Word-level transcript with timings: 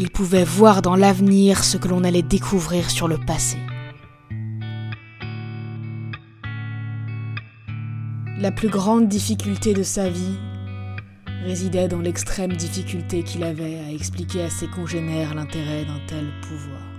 Il 0.00 0.10
pouvait 0.10 0.44
voir 0.44 0.80
dans 0.80 0.94
l'avenir 0.94 1.64
ce 1.64 1.76
que 1.76 1.88
l'on 1.88 2.04
allait 2.04 2.22
découvrir 2.22 2.88
sur 2.88 3.08
le 3.08 3.18
passé. 3.18 3.58
La 8.38 8.52
plus 8.52 8.68
grande 8.68 9.08
difficulté 9.08 9.74
de 9.74 9.82
sa 9.82 10.08
vie 10.08 10.38
résidait 11.44 11.88
dans 11.88 11.98
l'extrême 11.98 12.52
difficulté 12.52 13.24
qu'il 13.24 13.42
avait 13.42 13.80
à 13.80 13.90
expliquer 13.90 14.44
à 14.44 14.50
ses 14.50 14.68
congénères 14.68 15.34
l'intérêt 15.34 15.84
d'un 15.84 15.98
tel 16.06 16.26
pouvoir. 16.42 16.97